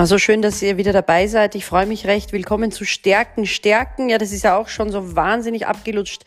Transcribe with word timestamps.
Also 0.00 0.16
schön, 0.16 0.40
dass 0.40 0.62
ihr 0.62 0.78
wieder 0.78 0.94
dabei 0.94 1.26
seid. 1.26 1.54
Ich 1.54 1.66
freue 1.66 1.84
mich 1.84 2.06
recht. 2.06 2.32
Willkommen 2.32 2.72
zu 2.72 2.86
Stärken, 2.86 3.44
Stärken. 3.44 4.08
Ja, 4.08 4.16
das 4.16 4.32
ist 4.32 4.44
ja 4.44 4.56
auch 4.56 4.68
schon 4.68 4.90
so 4.90 5.14
wahnsinnig 5.14 5.66
abgelutscht. 5.66 6.24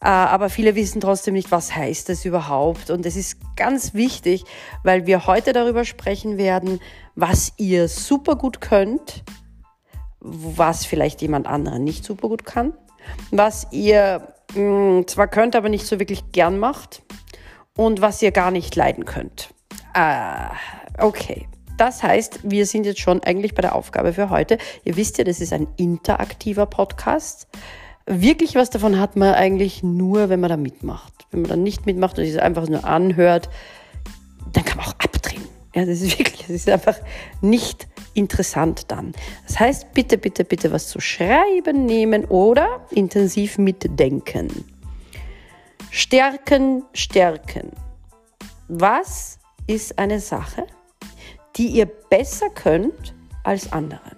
Äh, 0.00 0.06
aber 0.06 0.48
viele 0.48 0.76
wissen 0.76 1.00
trotzdem 1.00 1.34
nicht, 1.34 1.50
was 1.50 1.74
heißt 1.74 2.08
das 2.08 2.24
überhaupt. 2.24 2.88
Und 2.88 3.04
es 3.04 3.16
ist 3.16 3.38
ganz 3.56 3.94
wichtig, 3.94 4.44
weil 4.84 5.06
wir 5.06 5.26
heute 5.26 5.52
darüber 5.52 5.84
sprechen 5.84 6.38
werden, 6.38 6.78
was 7.16 7.52
ihr 7.56 7.88
super 7.88 8.36
gut 8.36 8.60
könnt, 8.60 9.24
was 10.20 10.86
vielleicht 10.86 11.20
jemand 11.20 11.48
anderen 11.48 11.82
nicht 11.82 12.04
super 12.04 12.28
gut 12.28 12.46
kann, 12.46 12.74
was 13.32 13.66
ihr 13.72 14.34
mh, 14.54 14.98
hm, 14.98 15.08
zwar 15.08 15.26
könnt, 15.26 15.56
aber 15.56 15.68
nicht 15.68 15.84
so 15.84 15.98
wirklich 15.98 16.30
gern 16.30 16.60
macht 16.60 17.02
und 17.76 18.00
was 18.00 18.22
ihr 18.22 18.30
gar 18.30 18.52
nicht 18.52 18.76
leiden 18.76 19.04
könnt. 19.04 19.52
Ah, 19.94 20.52
okay. 20.96 21.48
Das 21.80 22.02
heißt, 22.02 22.40
wir 22.42 22.66
sind 22.66 22.84
jetzt 22.84 23.00
schon 23.00 23.22
eigentlich 23.22 23.54
bei 23.54 23.62
der 23.62 23.74
Aufgabe 23.74 24.12
für 24.12 24.28
heute. 24.28 24.58
Ihr 24.84 24.98
wisst 24.98 25.16
ja, 25.16 25.24
das 25.24 25.40
ist 25.40 25.54
ein 25.54 25.66
interaktiver 25.78 26.66
Podcast. 26.66 27.48
Wirklich 28.04 28.54
was 28.54 28.68
davon 28.68 29.00
hat 29.00 29.16
man 29.16 29.32
eigentlich 29.32 29.82
nur, 29.82 30.28
wenn 30.28 30.40
man 30.40 30.50
da 30.50 30.58
mitmacht. 30.58 31.14
Wenn 31.30 31.40
man 31.40 31.48
da 31.48 31.56
nicht 31.56 31.86
mitmacht 31.86 32.18
und 32.18 32.24
es 32.24 32.36
einfach 32.36 32.68
nur 32.68 32.84
anhört, 32.84 33.48
dann 34.52 34.62
kann 34.66 34.76
man 34.76 34.88
auch 34.88 34.94
abdrehen. 34.98 35.42
Ja, 35.74 35.86
das 35.86 36.02
ist 36.02 36.18
wirklich, 36.18 36.42
das 36.42 36.50
ist 36.50 36.68
einfach 36.68 36.96
nicht 37.40 37.88
interessant 38.12 38.84
dann. 38.88 39.12
Das 39.46 39.58
heißt, 39.58 39.94
bitte, 39.94 40.18
bitte, 40.18 40.44
bitte 40.44 40.72
was 40.72 40.88
zu 40.88 41.00
schreiben 41.00 41.86
nehmen 41.86 42.26
oder 42.26 42.86
intensiv 42.90 43.56
mitdenken. 43.56 44.66
Stärken, 45.90 46.82
stärken. 46.92 47.70
Was 48.68 49.38
ist 49.66 49.98
eine 49.98 50.20
Sache, 50.20 50.66
die 51.60 51.66
ihr 51.66 51.84
besser 51.84 52.48
könnt 52.48 53.14
als 53.44 53.70
andere. 53.70 54.16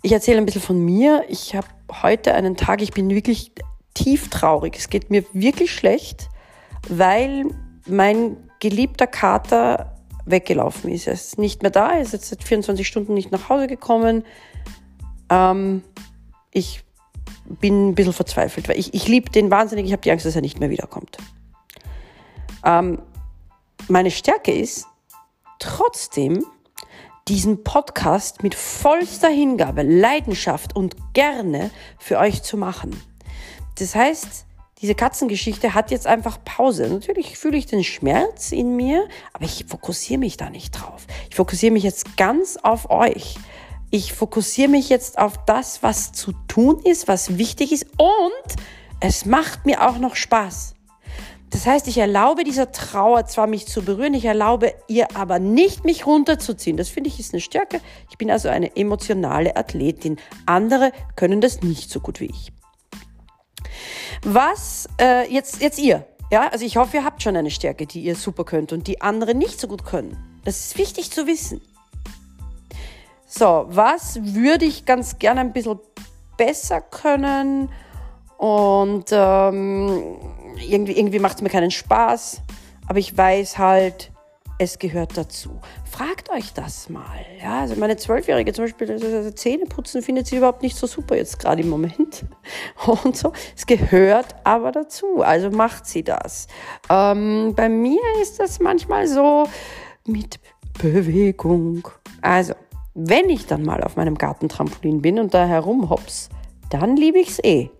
Ich 0.00 0.12
erzähle 0.12 0.38
ein 0.38 0.46
bisschen 0.46 0.62
von 0.62 0.82
mir. 0.82 1.26
Ich 1.28 1.54
habe 1.54 1.66
heute 2.00 2.32
einen 2.32 2.56
Tag, 2.56 2.80
ich 2.80 2.92
bin 2.92 3.10
wirklich 3.10 3.52
tief 3.92 4.30
traurig. 4.30 4.78
Es 4.78 4.88
geht 4.88 5.10
mir 5.10 5.26
wirklich 5.34 5.70
schlecht, 5.70 6.30
weil 6.88 7.44
mein 7.86 8.38
geliebter 8.60 9.06
Kater 9.06 9.94
weggelaufen 10.24 10.90
ist. 10.90 11.06
Er 11.06 11.12
ist 11.12 11.36
nicht 11.36 11.60
mehr 11.60 11.70
da, 11.70 11.90
er 11.90 12.00
ist 12.00 12.14
jetzt 12.14 12.30
seit 12.30 12.42
24 12.42 12.88
Stunden 12.88 13.12
nicht 13.12 13.30
nach 13.30 13.50
Hause 13.50 13.66
gekommen. 13.66 14.24
Ähm, 15.28 15.82
ich 16.50 16.82
bin 17.60 17.90
ein 17.90 17.94
bisschen 17.94 18.14
verzweifelt, 18.14 18.70
weil 18.70 18.78
ich, 18.78 18.94
ich 18.94 19.06
liebe 19.06 19.30
den 19.30 19.50
wahnsinnig, 19.50 19.84
ich 19.84 19.92
habe 19.92 20.00
die 20.00 20.12
Angst, 20.12 20.24
dass 20.24 20.34
er 20.34 20.40
nicht 20.40 20.60
mehr 20.60 20.70
wiederkommt. 20.70 21.18
Ähm, 22.64 23.02
meine 23.88 24.10
Stärke 24.10 24.52
ist, 24.52 24.86
trotzdem 25.68 26.44
diesen 27.28 27.62
Podcast 27.62 28.42
mit 28.42 28.54
vollster 28.54 29.28
Hingabe, 29.28 29.82
Leidenschaft 29.82 30.74
und 30.74 30.96
gerne 31.12 31.70
für 31.98 32.18
euch 32.18 32.42
zu 32.42 32.56
machen. 32.56 32.98
Das 33.78 33.94
heißt, 33.94 34.46
diese 34.80 34.94
Katzengeschichte 34.94 35.74
hat 35.74 35.90
jetzt 35.90 36.06
einfach 36.06 36.38
Pause. 36.42 36.88
Natürlich 36.88 37.36
fühle 37.36 37.58
ich 37.58 37.66
den 37.66 37.84
Schmerz 37.84 38.50
in 38.50 38.76
mir, 38.76 39.08
aber 39.34 39.44
ich 39.44 39.66
fokussiere 39.68 40.18
mich 40.18 40.38
da 40.38 40.48
nicht 40.48 40.70
drauf. 40.70 41.06
Ich 41.28 41.36
fokussiere 41.36 41.72
mich 41.72 41.82
jetzt 41.82 42.16
ganz 42.16 42.56
auf 42.62 42.88
euch. 42.90 43.36
Ich 43.90 44.14
fokussiere 44.14 44.70
mich 44.70 44.88
jetzt 44.88 45.18
auf 45.18 45.44
das, 45.44 45.82
was 45.82 46.12
zu 46.12 46.32
tun 46.48 46.80
ist, 46.82 47.08
was 47.08 47.36
wichtig 47.36 47.72
ist 47.72 47.86
und 47.98 48.56
es 49.00 49.26
macht 49.26 49.66
mir 49.66 49.86
auch 49.86 49.98
noch 49.98 50.16
Spaß. 50.16 50.77
Das 51.50 51.66
heißt, 51.66 51.88
ich 51.88 51.98
erlaube 51.98 52.44
dieser 52.44 52.72
Trauer 52.72 53.26
zwar 53.26 53.46
mich 53.46 53.66
zu 53.66 53.82
berühren, 53.82 54.14
ich 54.14 54.24
erlaube 54.24 54.74
ihr 54.86 55.16
aber 55.16 55.38
nicht, 55.38 55.84
mich 55.84 56.06
runterzuziehen. 56.06 56.76
Das 56.76 56.88
finde 56.88 57.08
ich 57.08 57.18
ist 57.18 57.32
eine 57.32 57.40
Stärke. 57.40 57.80
Ich 58.10 58.18
bin 58.18 58.30
also 58.30 58.48
eine 58.48 58.76
emotionale 58.76 59.56
Athletin. 59.56 60.18
Andere 60.46 60.92
können 61.16 61.40
das 61.40 61.62
nicht 61.62 61.90
so 61.90 62.00
gut 62.00 62.20
wie 62.20 62.26
ich. 62.26 62.52
Was 64.22 64.88
äh, 65.00 65.32
jetzt, 65.32 65.62
jetzt 65.62 65.78
ihr? 65.78 66.06
Ja, 66.30 66.48
also 66.48 66.64
ich 66.64 66.76
hoffe, 66.76 66.98
ihr 66.98 67.04
habt 67.04 67.22
schon 67.22 67.36
eine 67.36 67.50
Stärke, 67.50 67.86
die 67.86 68.02
ihr 68.02 68.14
super 68.14 68.44
könnt 68.44 68.72
und 68.72 68.86
die 68.86 69.00
andere 69.00 69.34
nicht 69.34 69.58
so 69.58 69.68
gut 69.68 69.84
können. 69.84 70.16
Das 70.44 70.60
ist 70.60 70.78
wichtig 70.78 71.10
zu 71.10 71.26
wissen. 71.26 71.62
So, 73.26 73.66
was 73.68 74.18
würde 74.22 74.64
ich 74.64 74.84
ganz 74.84 75.18
gerne 75.18 75.40
ein 75.40 75.52
bisschen 75.52 75.78
besser 76.36 76.80
können? 76.80 77.70
Und 78.38 79.06
ähm, 79.10 80.16
irgendwie, 80.60 80.96
irgendwie 80.96 81.18
macht 81.18 81.36
es 81.36 81.42
mir 81.42 81.50
keinen 81.50 81.72
Spaß, 81.72 82.42
aber 82.86 83.00
ich 83.00 83.16
weiß 83.16 83.58
halt, 83.58 84.12
es 84.58 84.78
gehört 84.78 85.16
dazu. 85.16 85.60
Fragt 85.84 86.30
euch 86.30 86.52
das 86.52 86.88
mal. 86.88 87.26
Ja, 87.40 87.60
also 87.60 87.74
meine 87.76 87.96
Zwölfjährige 87.96 88.52
zum 88.52 88.64
Beispiel, 88.64 88.90
also 88.90 89.30
Zähneputzen 89.32 90.02
findet 90.02 90.28
sie 90.28 90.36
überhaupt 90.36 90.62
nicht 90.62 90.76
so 90.76 90.86
super 90.86 91.16
jetzt 91.16 91.40
gerade 91.40 91.62
im 91.62 91.68
Moment. 91.68 92.24
Und 92.86 93.16
so. 93.16 93.32
Es 93.56 93.66
gehört 93.66 94.36
aber 94.44 94.72
dazu. 94.72 95.22
Also 95.22 95.50
macht 95.50 95.86
sie 95.86 96.04
das. 96.04 96.46
Ähm, 96.90 97.54
bei 97.56 97.68
mir 97.68 98.00
ist 98.22 98.38
das 98.38 98.60
manchmal 98.60 99.08
so 99.08 99.48
mit 100.06 100.38
Bewegung. 100.80 101.88
Also, 102.20 102.54
wenn 102.94 103.30
ich 103.30 103.46
dann 103.46 103.64
mal 103.64 103.82
auf 103.82 103.96
meinem 103.96 104.16
Gartentrampolin 104.16 105.02
bin 105.02 105.18
und 105.18 105.34
da 105.34 105.44
herumhops, 105.44 106.28
dann 106.70 106.96
liebe 106.96 107.18
ich 107.18 107.30
es 107.30 107.44
eh 107.44 107.70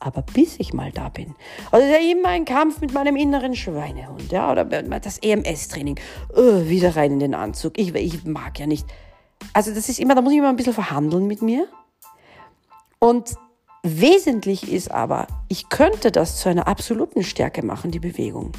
aber 0.00 0.22
bis 0.22 0.56
ich 0.58 0.72
mal 0.72 0.92
da 0.92 1.08
bin. 1.08 1.34
Also 1.70 1.86
ist 1.86 1.92
ja 1.92 2.10
immer 2.10 2.28
ein 2.28 2.44
Kampf 2.44 2.80
mit 2.80 2.92
meinem 2.92 3.16
inneren 3.16 3.56
Schweinehund, 3.56 4.30
ja, 4.30 4.50
oder 4.50 4.64
das 4.64 5.18
EMS-Training. 5.18 5.98
Oh, 6.34 6.66
wieder 6.66 6.96
rein 6.96 7.12
in 7.12 7.20
den 7.20 7.34
Anzug. 7.34 7.78
Ich, 7.78 7.94
ich 7.94 8.24
mag 8.24 8.58
ja 8.58 8.66
nicht. 8.66 8.86
Also 9.52 9.74
das 9.74 9.88
ist 9.88 9.98
immer, 9.98 10.14
da 10.14 10.20
muss 10.20 10.32
ich 10.32 10.38
immer 10.38 10.50
ein 10.50 10.56
bisschen 10.56 10.72
verhandeln 10.72 11.26
mit 11.26 11.42
mir. 11.42 11.66
Und 13.00 13.34
wesentlich 13.82 14.72
ist 14.72 14.90
aber, 14.90 15.26
ich 15.48 15.68
könnte 15.68 16.12
das 16.12 16.38
zu 16.38 16.48
einer 16.48 16.68
absoluten 16.68 17.22
Stärke 17.22 17.64
machen, 17.64 17.90
die 17.90 18.00
Bewegung. 18.00 18.52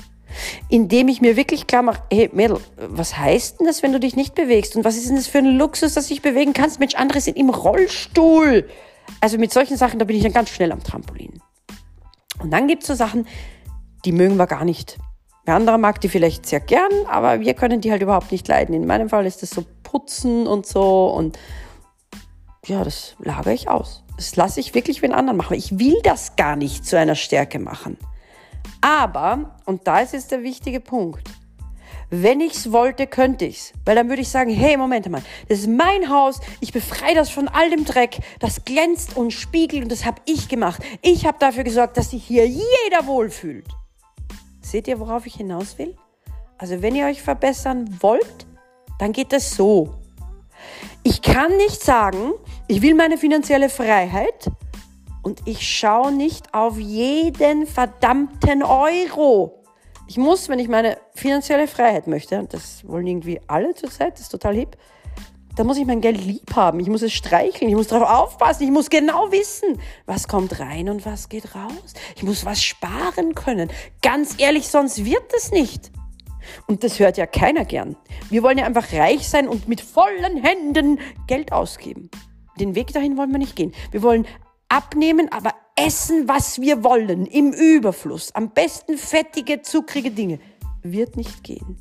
Indem 0.70 1.08
ich 1.08 1.22
mir 1.22 1.36
wirklich 1.36 1.68
klar 1.68 1.82
mache, 1.82 2.04
hey 2.12 2.30
Mädel, 2.34 2.60
was 2.78 3.18
heißt 3.18 3.60
denn 3.60 3.68
das, 3.68 3.82
wenn 3.82 3.94
du 3.94 4.00
dich 4.00 4.16
nicht 4.16 4.36
bewegst? 4.36 4.76
Und 4.76 4.84
was 4.84 4.96
ist 4.96 5.10
denn 5.10 5.16
das 5.16 5.28
für 5.28 5.40
ein 5.40 5.58
Luxus, 5.58 5.96
dass 5.96 6.08
du 6.08 6.14
dich 6.14 6.22
bewegen 6.22 6.54
kannst? 6.54 6.80
Mensch, 6.80 6.96
andere 6.96 7.22
sind 7.22 7.38
im 7.38 7.50
Rollstuhl. 7.50 8.70
Also 9.22 9.38
mit 9.38 9.52
solchen 9.52 9.78
Sachen, 9.78 10.00
da 10.00 10.06
bin 10.06 10.16
ich 10.16 10.24
dann 10.24 10.34
ganz 10.34 10.50
schnell 10.50 10.72
am 10.72 10.84
Trampolin. 10.84 11.42
Und 12.40 12.52
dann 12.52 12.68
gibt 12.68 12.84
es 12.84 12.88
so 12.88 12.96
Sachen, 12.96 13.28
die 14.06 14.12
mögen 14.12 14.38
wir 14.38 14.48
gar 14.48 14.66
nicht. 14.66 14.98
Wer 15.46 15.56
andere 15.56 15.78
mag 15.78 16.00
die 16.02 16.10
vielleicht 16.10 16.46
sehr 16.46 16.60
gern, 16.60 16.92
aber 17.08 17.40
wir 17.40 17.54
können 17.54 17.82
die 17.82 17.92
halt 17.92 18.02
überhaupt 18.02 18.32
nicht 18.32 18.48
leiden. 18.48 18.76
In 18.76 18.86
meinem 18.86 19.10
Fall 19.10 19.26
ist 19.26 19.42
das 19.42 19.50
so 19.50 19.66
Putzen 19.84 20.48
und 20.48 20.66
so 20.66 21.08
und 21.08 21.38
ja, 22.66 22.84
das 22.84 23.16
lagere 23.20 23.54
ich 23.54 23.68
aus. 23.68 24.04
Das 24.16 24.36
lasse 24.36 24.60
ich 24.60 24.76
wirklich 24.76 25.02
mit 25.02 25.12
anderen 25.12 25.38
machen. 25.38 25.56
Ich 25.56 25.80
will 25.80 26.00
das 26.04 26.36
gar 26.36 26.56
nicht 26.56 26.86
zu 26.86 26.98
einer 26.98 27.16
Stärke 27.16 27.58
machen. 27.58 27.98
Aber, 28.82 29.58
und 29.66 29.88
da 29.88 30.00
ist 30.00 30.14
jetzt 30.14 30.32
der 30.32 30.44
wichtige 30.44 30.80
Punkt, 30.80 31.28
wenn 32.10 32.42
ich's 32.42 32.72
wollte, 32.72 33.08
könnte 33.08 33.46
ich's. 33.46 33.74
Weil 33.86 33.96
dann 33.96 34.10
würde 34.10 34.22
ich 34.22 34.30
sagen, 34.30 34.52
hey, 34.52 34.78
Moment 34.78 35.10
mal, 35.10 35.22
das 35.48 35.60
ist 35.60 35.70
mein 35.70 36.10
Haus, 36.10 36.40
ich 36.60 36.74
befreie 36.74 37.16
das 37.16 37.30
von 37.30 37.48
all 37.48 37.70
dem 37.70 37.86
Dreck, 37.86 38.20
das 38.40 38.66
glänzt 38.66 39.16
und 39.16 39.32
spiegelt 39.32 39.84
und 39.84 39.92
das 39.92 40.06
habe 40.06 40.22
ich 40.26 40.48
gemacht. 40.48 40.82
Ich 41.02 41.26
habe 41.26 41.38
dafür 41.40 41.64
gesorgt, 41.64 41.98
dass 41.98 42.12
sich 42.12 42.24
hier 42.24 42.48
jeder 42.48 43.06
wohlfühlt. 43.06 43.68
Seht 44.62 44.88
ihr, 44.88 45.00
worauf 45.00 45.26
ich 45.26 45.36
hinaus 45.36 45.78
will? 45.78 45.96
Also 46.58 46.82
wenn 46.82 46.96
ihr 46.96 47.06
euch 47.06 47.22
verbessern 47.22 47.98
wollt, 48.02 48.46
dann 49.00 49.14
geht 49.14 49.32
das 49.32 49.56
so. 49.56 49.96
Ich 51.04 51.22
kann 51.22 51.56
nicht 51.58 51.82
sagen, 51.82 52.34
ich 52.68 52.82
will 52.82 52.94
meine 52.94 53.18
finanzielle 53.18 53.70
Freiheit 53.70 54.52
und 55.24 55.42
ich 55.46 55.68
schaue 55.68 56.12
nicht 56.12 56.54
auf 56.54 56.78
jeden 56.78 57.66
verdammten 57.66 58.64
Euro. 58.64 59.59
Ich 60.10 60.18
muss, 60.18 60.50
wenn 60.50 60.58
ich 60.58 60.68
meine 60.68 60.98
finanzielle 61.14 61.68
Freiheit 61.68 62.08
möchte, 62.08 62.40
und 62.40 62.52
das 62.52 62.86
wollen 62.88 63.06
irgendwie 63.06 63.40
alle 63.46 63.76
zurzeit, 63.76 64.14
das 64.14 64.22
ist 64.22 64.30
total 64.30 64.56
hip, 64.56 64.76
dann 65.56 65.68
muss 65.68 65.78
ich 65.78 65.86
mein 65.86 66.02
Geld 66.02 66.20
lieb 66.20 66.56
haben. 66.56 66.80
Ich 66.80 66.88
muss 66.88 67.04
es 67.04 67.14
streicheln, 67.14 67.70
ich 67.70 67.76
muss 67.76 67.90
darauf 67.90 68.10
aufpassen, 68.10 68.64
ich 68.64 68.72
muss 68.72 68.90
genau 68.90 69.32
wissen, 69.32 69.80
was 70.08 70.28
kommt 70.28 70.60
rein 70.60 70.90
und 70.90 71.06
was 71.06 71.30
geht 71.30 71.54
raus. 71.54 71.94
Ich 72.16 72.24
muss 72.24 72.44
was 72.44 72.64
sparen 72.64 73.36
können. 73.36 73.70
Ganz 74.02 74.34
ehrlich, 74.40 74.68
sonst 74.70 75.06
wird 75.06 75.32
es 75.38 75.52
nicht. 75.52 75.92
Und 76.66 76.84
das 76.84 76.98
hört 76.98 77.18
ja 77.18 77.28
keiner 77.28 77.64
gern. 77.64 77.96
Wir 78.32 78.42
wollen 78.42 78.58
ja 78.58 78.66
einfach 78.66 78.92
reich 78.92 79.30
sein 79.30 79.48
und 79.48 79.68
mit 79.68 79.80
vollen 79.80 80.44
Händen 80.44 81.00
Geld 81.28 81.52
ausgeben. 81.52 82.10
Den 82.60 82.74
Weg 82.74 82.94
dahin 82.94 83.16
wollen 83.16 83.32
wir 83.32 83.38
nicht 83.38 83.56
gehen. 83.56 83.76
Wir 83.92 84.02
wollen 84.02 84.26
abnehmen, 84.70 85.32
aber 85.32 85.54
essen, 85.86 86.28
was 86.28 86.60
wir 86.60 86.84
wollen, 86.84 87.26
im 87.26 87.54
Überfluss, 87.54 88.34
am 88.36 88.50
besten 88.50 88.98
fettige, 88.98 89.62
zuckrige 89.62 90.12
Dinge, 90.12 90.40
wird 90.84 91.16
nicht 91.16 91.44
gehen. 91.44 91.78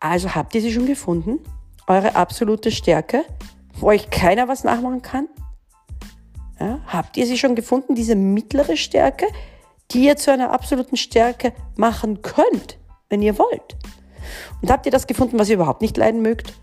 Also 0.00 0.34
habt 0.34 0.54
ihr 0.54 0.60
sie 0.60 0.72
schon 0.72 0.86
gefunden? 0.86 1.38
Eure 1.86 2.16
absolute 2.16 2.70
Stärke, 2.70 3.24
wo 3.74 3.88
euch 3.88 4.10
keiner 4.10 4.48
was 4.48 4.64
nachmachen 4.64 5.02
kann? 5.02 5.28
Ja, 6.60 6.80
habt 6.86 7.16
ihr 7.16 7.26
sie 7.26 7.38
schon 7.38 7.54
gefunden, 7.54 7.94
diese 7.94 8.14
mittlere 8.14 8.76
Stärke, 8.76 9.26
die 9.90 10.04
ihr 10.04 10.16
zu 10.16 10.32
einer 10.32 10.52
absoluten 10.52 10.96
Stärke 10.96 11.52
machen 11.76 12.22
könnt, 12.22 12.78
wenn 13.08 13.22
ihr 13.22 13.38
wollt? 13.38 13.76
Und 14.60 14.70
habt 14.70 14.86
ihr 14.86 14.92
das 14.92 15.06
gefunden, 15.06 15.38
was 15.38 15.48
ihr 15.48 15.56
überhaupt 15.56 15.82
nicht 15.82 15.96
leiden 15.96 16.22
mögt? 16.22 16.54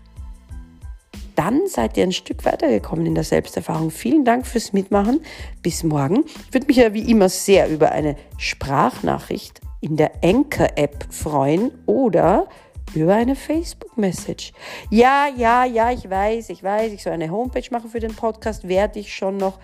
Dann 1.40 1.66
seid 1.66 1.96
ihr 1.96 2.02
ein 2.02 2.12
Stück 2.12 2.44
weitergekommen 2.44 3.06
in 3.06 3.14
der 3.14 3.24
Selbsterfahrung. 3.24 3.90
Vielen 3.90 4.26
Dank 4.26 4.46
fürs 4.46 4.74
Mitmachen. 4.74 5.22
Bis 5.62 5.82
morgen. 5.82 6.24
Ich 6.26 6.52
würde 6.52 6.66
mich 6.66 6.76
ja 6.76 6.92
wie 6.92 7.10
immer 7.10 7.30
sehr 7.30 7.70
über 7.70 7.92
eine 7.92 8.16
Sprachnachricht 8.36 9.62
in 9.80 9.96
der 9.96 10.12
Anchor-App 10.22 11.06
freuen 11.10 11.72
oder 11.86 12.46
über 12.94 13.14
eine 13.14 13.36
Facebook-Message. 13.36 14.52
Ja, 14.90 15.28
ja, 15.34 15.64
ja, 15.64 15.90
ich 15.90 16.10
weiß, 16.10 16.50
ich 16.50 16.62
weiß, 16.62 16.92
ich 16.92 17.02
soll 17.02 17.14
eine 17.14 17.30
Homepage 17.30 17.64
machen 17.70 17.88
für 17.88 18.00
den 18.00 18.14
Podcast, 18.14 18.68
werde 18.68 18.98
ich 18.98 19.14
schon 19.14 19.38
noch. 19.38 19.58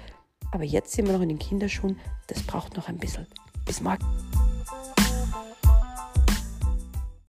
Aber 0.52 0.64
jetzt 0.64 0.93
sind 0.93 1.05
wir 1.05 1.12
noch 1.12 1.20
in 1.20 1.28
den 1.28 1.38
Kinderschuhen. 1.38 2.00
Das 2.28 2.43
braucht 2.43 2.75
noch 2.78 2.88
ein 2.88 2.96
bisschen. 2.96 3.26
Bis 3.67 3.82
morgen. 3.82 4.06